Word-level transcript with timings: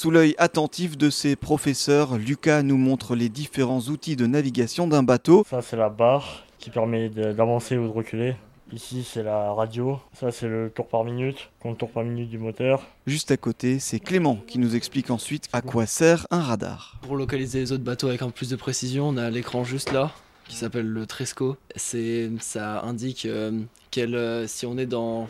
Sous 0.00 0.10
l'œil 0.10 0.34
attentif 0.38 0.96
de 0.96 1.10
ses 1.10 1.36
professeurs, 1.36 2.16
Lucas 2.16 2.62
nous 2.62 2.78
montre 2.78 3.14
les 3.14 3.28
différents 3.28 3.80
outils 3.80 4.16
de 4.16 4.24
navigation 4.24 4.86
d'un 4.86 5.02
bateau. 5.02 5.44
Ça, 5.50 5.60
c'est 5.60 5.76
la 5.76 5.90
barre 5.90 6.46
qui 6.58 6.70
permet 6.70 7.10
d'avancer 7.10 7.76
ou 7.76 7.86
de 7.86 7.92
reculer. 7.92 8.34
Ici, 8.72 9.06
c'est 9.06 9.22
la 9.22 9.52
radio. 9.52 10.00
Ça, 10.14 10.30
c'est 10.30 10.48
le 10.48 10.72
tour 10.74 10.88
par 10.88 11.04
minute, 11.04 11.50
compte 11.60 11.76
tour 11.76 11.90
par 11.90 12.02
minute 12.02 12.30
du 12.30 12.38
moteur. 12.38 12.86
Juste 13.06 13.30
à 13.30 13.36
côté, 13.36 13.78
c'est 13.78 14.00
Clément 14.00 14.38
qui 14.46 14.58
nous 14.58 14.74
explique 14.74 15.10
ensuite 15.10 15.50
à 15.52 15.60
quoi 15.60 15.84
sert 15.84 16.26
un 16.30 16.40
radar. 16.40 16.98
Pour 17.02 17.16
localiser 17.16 17.58
les 17.58 17.72
autres 17.72 17.84
bateaux 17.84 18.08
avec 18.08 18.22
un 18.22 18.28
peu 18.28 18.32
plus 18.32 18.48
de 18.48 18.56
précision, 18.56 19.06
on 19.06 19.18
a 19.18 19.28
l'écran 19.28 19.64
juste 19.64 19.92
là 19.92 20.12
qui 20.48 20.56
s'appelle 20.56 20.86
le 20.86 21.04
Tresco. 21.04 21.58
C'est, 21.76 22.30
ça 22.40 22.80
indique 22.84 23.26
euh, 23.26 23.52
euh, 23.98 24.46
si 24.48 24.64
on 24.64 24.78
est 24.78 24.86
dans 24.86 25.28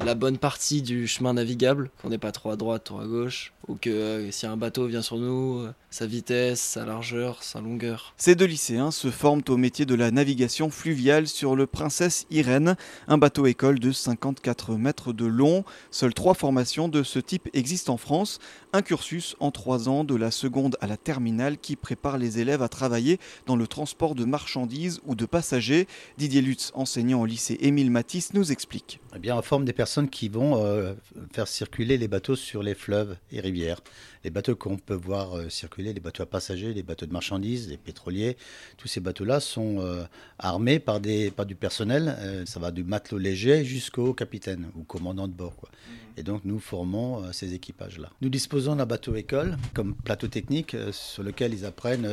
la 0.00 0.14
bonne 0.14 0.38
partie 0.38 0.82
du 0.82 1.06
chemin 1.06 1.34
navigable, 1.34 1.90
qu'on 2.00 2.08
n'est 2.08 2.18
pas 2.18 2.32
trop 2.32 2.50
à 2.50 2.56
droite, 2.56 2.84
trop 2.84 3.00
à 3.00 3.06
gauche, 3.06 3.52
ou 3.68 3.76
que 3.76 3.90
euh, 3.90 4.30
si 4.30 4.46
un 4.46 4.56
bateau 4.56 4.86
vient 4.86 5.02
sur 5.02 5.16
nous, 5.16 5.60
euh, 5.60 5.72
sa 5.90 6.06
vitesse, 6.06 6.60
sa 6.60 6.84
largeur, 6.84 7.42
sa 7.42 7.60
longueur. 7.60 8.14
Ces 8.16 8.34
deux 8.34 8.46
lycéens 8.46 8.90
se 8.90 9.10
forment 9.10 9.42
au 9.48 9.56
métier 9.56 9.84
de 9.84 9.94
la 9.94 10.10
navigation 10.10 10.70
fluviale 10.70 11.28
sur 11.28 11.54
le 11.54 11.66
Princesse 11.66 12.26
Irène, 12.30 12.76
un 13.08 13.18
bateau 13.18 13.46
école 13.46 13.78
de 13.78 13.92
54 13.92 14.74
mètres 14.76 15.12
de 15.12 15.26
long. 15.26 15.64
Seules 15.90 16.14
trois 16.14 16.34
formations 16.34 16.88
de 16.88 17.02
ce 17.02 17.18
type 17.18 17.48
existent 17.52 17.94
en 17.94 17.98
France. 17.98 18.38
Un 18.72 18.82
cursus 18.82 19.36
en 19.38 19.50
trois 19.50 19.88
ans 19.88 20.02
de 20.02 20.16
la 20.16 20.30
seconde 20.30 20.76
à 20.80 20.86
la 20.86 20.96
terminale 20.96 21.58
qui 21.58 21.76
prépare 21.76 22.16
les 22.16 22.40
élèves 22.40 22.62
à 22.62 22.68
travailler 22.68 23.20
dans 23.46 23.56
le 23.56 23.66
transport 23.66 24.14
de 24.14 24.24
marchandises 24.24 25.00
ou 25.04 25.14
de 25.14 25.26
passagers. 25.26 25.86
Didier 26.16 26.40
Lutz, 26.40 26.72
enseignant 26.74 27.20
au 27.20 27.26
lycée 27.26 27.58
Émile 27.60 27.90
Matisse, 27.90 28.32
nous 28.32 28.50
explique. 28.50 29.00
Eh 29.14 29.18
bien, 29.18 29.36
on 29.36 29.42
forme 29.42 29.66
des 29.66 29.74
personnes 29.82 30.08
qui 30.08 30.28
vont 30.28 30.64
euh, 30.64 30.94
faire 31.32 31.48
circuler 31.48 31.98
les 31.98 32.06
bateaux 32.06 32.36
sur 32.36 32.62
les 32.62 32.76
fleuves 32.76 33.16
et 33.32 33.40
rivières. 33.40 33.80
Les 34.22 34.30
bateaux 34.30 34.54
qu'on 34.54 34.76
peut 34.76 34.94
voir 34.94 35.36
euh, 35.36 35.48
circuler, 35.48 35.92
les 35.92 35.98
bateaux 35.98 36.22
à 36.22 36.26
passagers, 36.26 36.72
les 36.72 36.84
bateaux 36.84 37.04
de 37.04 37.12
marchandises, 37.12 37.68
les 37.68 37.78
pétroliers, 37.78 38.36
tous 38.76 38.86
ces 38.86 39.00
bateaux-là 39.00 39.40
sont 39.40 39.80
euh, 39.80 40.04
armés 40.38 40.78
par, 40.78 41.00
des, 41.00 41.32
par 41.32 41.46
du 41.46 41.56
personnel. 41.56 42.44
ça 42.46 42.60
va 42.60 42.70
du 42.70 42.84
matelot 42.84 43.18
léger 43.18 43.64
jusqu'au 43.64 44.14
capitaine 44.14 44.70
ou 44.76 44.84
commandant 44.84 45.26
de 45.26 45.32
bord. 45.32 45.56
Quoi. 45.56 45.68
Mmh. 45.68 46.20
Et 46.20 46.22
donc 46.22 46.42
nous 46.44 46.60
formons 46.60 47.32
ces 47.32 47.52
équipages-là. 47.52 48.08
Nous 48.20 48.28
disposons 48.28 48.76
d'un 48.76 48.86
bateau-école 48.86 49.56
comme 49.74 49.96
plateau 49.96 50.28
technique 50.28 50.76
sur 50.92 51.24
lequel 51.24 51.54
ils 51.54 51.64
apprennent 51.66 52.08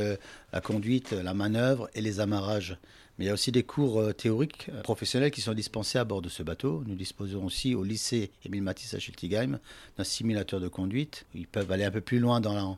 la 0.51 0.61
conduite, 0.61 1.11
la 1.11 1.35
manœuvre 1.35 1.87
et 1.93 2.01
les 2.01 2.19
amarrages. 2.19 2.79
Mais 3.19 3.25
il 3.25 3.27
y 3.27 3.31
a 3.31 3.33
aussi 3.33 3.51
des 3.51 3.63
cours 3.63 3.99
euh, 3.99 4.13
théoriques 4.13 4.69
euh, 4.73 4.81
professionnels 4.81 5.29
qui 5.29 5.41
sont 5.41 5.53
dispensés 5.53 5.97
à 5.97 6.05
bord 6.05 6.21
de 6.21 6.29
ce 6.29 6.41
bateau. 6.41 6.83
Nous 6.87 6.95
disposons 6.95 7.43
aussi 7.45 7.75
au 7.75 7.83
lycée 7.83 8.31
Émile 8.45 8.63
Matisse 8.63 8.93
à 8.93 8.99
Schiltigheim 8.99 9.59
d'un 9.97 10.03
simulateur 10.05 10.61
de 10.61 10.69
conduite. 10.69 11.25
Ils 11.35 11.45
peuvent 11.45 11.69
aller 11.69 11.83
un 11.83 11.91
peu 11.91 11.99
plus 11.99 12.19
loin 12.19 12.39
dans 12.39 12.77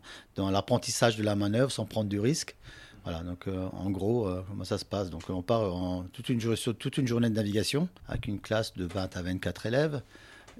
l'apprentissage 0.50 1.16
de 1.16 1.22
la 1.22 1.36
manœuvre 1.36 1.72
sans 1.72 1.86
prendre 1.86 2.10
du 2.10 2.20
risque. 2.20 2.56
Voilà, 3.04 3.20
donc 3.20 3.48
euh, 3.48 3.68
en 3.72 3.92
gros, 3.92 4.28
comment 4.48 4.64
ça 4.64 4.80
se 4.80 4.86
passe? 4.86 5.12
Donc 5.12 5.30
on 5.30 5.44
part 5.44 5.76
en 5.76 6.06
toute 6.12 6.30
une, 6.30 6.40
toute 6.40 6.98
une 6.98 7.08
journée 7.08 7.30
de 7.30 7.36
navigation 7.36 7.88
avec 8.08 8.28
une 8.28 8.40
classe 8.40 8.74
de 8.74 8.86
20 8.86 9.16
à 9.16 9.22
24 9.22 9.68
élèves 9.68 10.02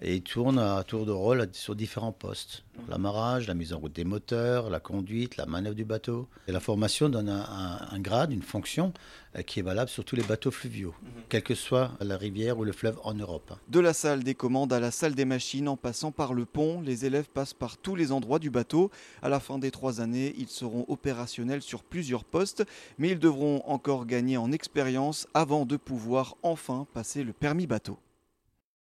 et 0.02 0.16
ils 0.16 0.24
tournent 0.24 0.60
à 0.60 0.84
tour 0.84 1.06
de 1.06 1.12
rôle 1.12 1.48
sur 1.54 1.76
différents 1.76 2.12
postes. 2.12 2.64
L'amarrage, 2.88 3.48
la 3.48 3.54
mise 3.54 3.74
en 3.74 3.80
route 3.80 3.94
des 3.94 4.04
moteurs, 4.04 4.70
la 4.70 4.80
conduite, 4.80 5.38
la 5.38 5.46
manœuvre 5.46 5.76
du 5.76 5.86
bateau. 5.86 6.28
Et 6.48 6.52
la 6.52 6.60
formation 6.60 7.10
donne 7.10 7.30
un, 7.30 8.00
grade, 8.00 8.32
une 8.32 8.42
fonction 8.42 8.94
euh, 9.36 9.42
qui 9.42 9.60
est 9.60 9.64
valable 9.64 9.90
sur 9.90 10.04
tous 10.04 10.16
les 10.16 10.24
bateaux 10.24 10.52
fluviaux, 10.52 10.96
mhm. 11.02 11.10
quelle 11.30 11.44
que 11.44 11.56
soit 11.56 11.92
la 12.00 12.18
rivière 12.18 12.58
ou 12.58 12.64
le 12.64 12.72
fleuve 12.72 13.00
en 13.04 13.14
Europe. 13.14 13.54
De 13.68 13.80
la 13.80 13.94
salle 13.94 14.24
des 14.24 14.36
commandes 14.36 14.74
à 14.74 14.80
la 14.80 14.92
salle 14.92 15.14
des 15.16 15.26
machines, 15.26 15.68
en 15.68 15.78
passant 15.78 16.12
par 16.12 16.34
le 16.34 16.46
pont, 16.46 16.82
les 16.82 17.06
élèves 17.06 17.30
passent 17.30 17.54
par 17.54 17.78
tous 17.78 17.96
les 17.96 18.12
endroits 18.12 18.40
du 18.40 18.50
bateau. 18.50 18.90
À 19.22 19.30
la 19.30 19.40
fin 19.40 19.60
des 19.60 19.72
trois 19.72 20.02
années, 20.02 20.34
ils 20.38 20.50
seront 20.50 20.86
opérationnels 20.88 21.62
sur 21.62 21.84
plusieurs 21.84 22.24
postes, 22.24 22.64
mais 22.98 23.10
ils 23.10 23.20
devront 23.20 23.62
encore 23.66 24.06
gagner 24.06 24.38
en 24.38 24.52
expérience 24.52 25.28
avant 25.34 25.66
de 25.66 25.78
pouvoir 25.78 26.36
enfin 26.42 26.88
passer 26.94 27.24
le 27.24 27.34
permis 27.34 27.68
bateau. 27.68 28.00